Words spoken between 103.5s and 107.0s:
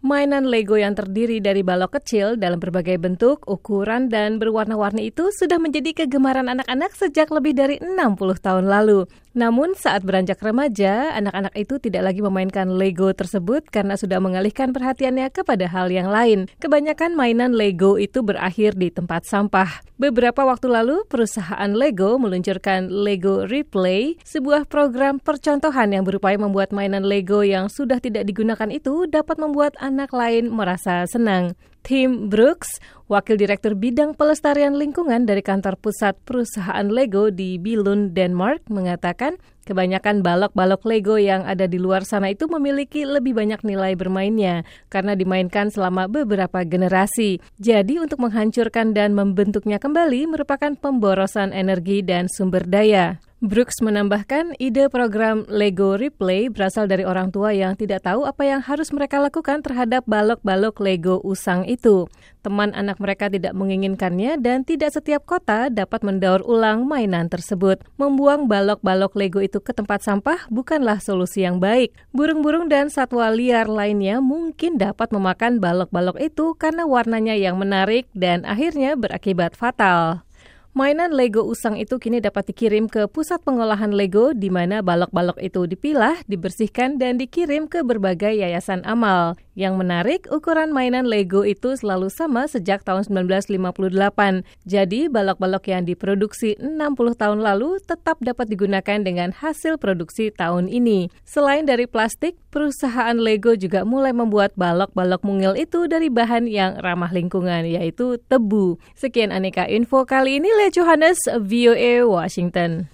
juga mulai membuat balok-balok mungil itu dari bahan yang